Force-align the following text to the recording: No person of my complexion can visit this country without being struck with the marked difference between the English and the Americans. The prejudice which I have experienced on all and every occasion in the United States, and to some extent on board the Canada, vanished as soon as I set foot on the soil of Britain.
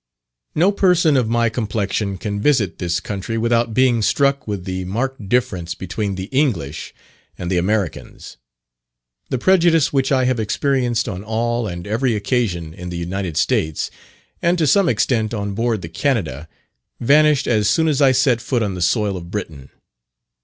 No 0.55 0.71
person 0.71 1.15
of 1.15 1.29
my 1.29 1.47
complexion 1.47 2.17
can 2.17 2.41
visit 2.41 2.79
this 2.79 2.99
country 2.99 3.37
without 3.37 3.75
being 3.75 4.01
struck 4.01 4.47
with 4.47 4.65
the 4.65 4.83
marked 4.85 5.29
difference 5.29 5.75
between 5.75 6.15
the 6.15 6.23
English 6.31 6.91
and 7.37 7.51
the 7.51 7.59
Americans. 7.59 8.37
The 9.29 9.37
prejudice 9.37 9.93
which 9.93 10.11
I 10.11 10.25
have 10.25 10.39
experienced 10.39 11.07
on 11.07 11.23
all 11.23 11.67
and 11.67 11.85
every 11.85 12.15
occasion 12.15 12.73
in 12.73 12.89
the 12.89 12.97
United 12.97 13.37
States, 13.37 13.91
and 14.41 14.57
to 14.57 14.65
some 14.65 14.89
extent 14.89 15.35
on 15.35 15.53
board 15.53 15.83
the 15.83 15.87
Canada, 15.87 16.49
vanished 16.99 17.45
as 17.45 17.69
soon 17.69 17.87
as 17.87 18.01
I 18.01 18.11
set 18.11 18.41
foot 18.41 18.63
on 18.63 18.73
the 18.73 18.81
soil 18.81 19.15
of 19.15 19.29
Britain. 19.29 19.69